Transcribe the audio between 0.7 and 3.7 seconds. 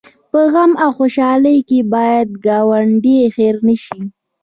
او خوشحالۍ کې باید ګاونډی هېر